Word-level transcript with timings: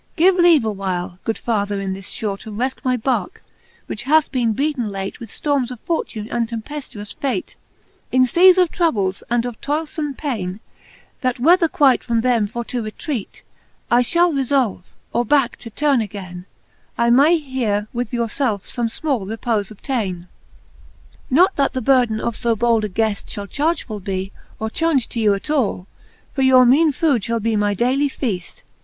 Give 0.15 0.33
leave 0.35 0.65
awhile, 0.65 1.19
good 1.23 1.37
father, 1.37 1.79
in 1.79 1.93
this 1.93 2.09
fhore, 2.09 2.39
To 2.39 2.51
refte 2.51 2.83
my 2.83 2.97
barcke, 2.97 3.39
which 3.85 4.01
hath 4.01 4.31
bene 4.31 4.51
beaten 4.51 4.89
late 4.89 5.19
With 5.19 5.29
ftormes 5.29 5.69
of 5.69 5.79
fortune 5.81 6.27
and 6.31 6.49
tempeftuous 6.49 7.13
fate. 7.13 7.55
In 8.11 8.23
feas 8.25 8.57
of 8.57 8.71
troubles, 8.71 9.21
and 9.29 9.45
of 9.45 9.61
toylefome 9.61 10.17
paine; 10.17 10.59
That 11.21 11.39
whether 11.39 11.67
quite 11.67 12.03
from 12.03 12.21
them 12.21 12.47
for 12.47 12.65
to 12.65 12.81
retrate 12.81 13.43
I 13.91 14.01
fhall 14.01 14.35
refolve, 14.35 14.85
or 15.13 15.23
backe 15.23 15.55
to 15.57 15.69
turne 15.69 16.01
againe, 16.01 16.47
I 16.97 17.11
may 17.11 17.37
here 17.37 17.87
with 17.93 18.11
your 18.11 18.25
felfe 18.27 18.63
fome 18.63 18.85
fmall 18.89 19.27
repofe 19.27 19.69
obtaine. 19.69 20.17
XXXII. 20.17 21.21
Not 21.29 21.55
that 21.57 21.73
the 21.73 21.79
burden 21.79 22.19
of 22.19 22.35
fo 22.35 22.55
bold 22.55 22.83
a 22.85 22.89
gueft 22.89 23.29
Shall 23.29 23.45
chargefull 23.45 24.03
be, 24.03 24.31
or 24.59 24.71
chaunge 24.71 25.07
to 25.09 25.19
you 25.19 25.35
at 25.35 25.51
all; 25.51 25.85
For 26.33 26.41
your 26.41 26.65
meane 26.65 26.91
food 26.91 27.21
fhall 27.21 27.39
be 27.39 27.55
my 27.55 27.75
daily 27.75 28.09
feaft. 28.09 28.63